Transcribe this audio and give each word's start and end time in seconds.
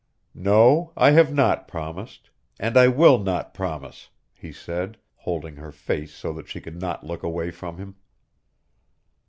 "No, 0.33 0.93
I 0.97 1.11
have 1.11 1.31
not 1.31 1.67
promised 1.67 2.31
and 2.59 2.75
I 2.75 2.87
will 2.87 3.19
not 3.19 3.53
promise," 3.53 4.09
he 4.33 4.51
said, 4.51 4.97
holding 5.17 5.57
her 5.57 5.71
face 5.71 6.11
so 6.11 6.33
that 6.33 6.47
she 6.49 6.59
could 6.59 6.81
not 6.81 7.05
look 7.05 7.21
away 7.21 7.51
from 7.51 7.77
him. 7.77 7.95